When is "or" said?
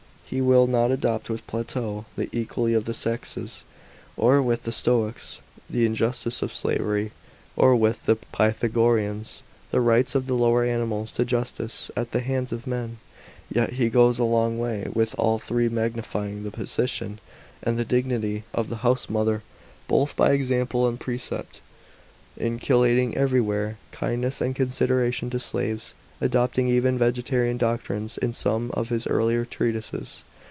4.15-4.41, 7.57-7.75